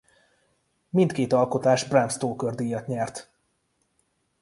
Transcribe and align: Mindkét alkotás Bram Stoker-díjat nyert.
Mindkét 0.89 1.33
alkotás 1.33 1.87
Bram 1.87 2.09
Stoker-díjat 2.09 2.87
nyert. 2.87 3.31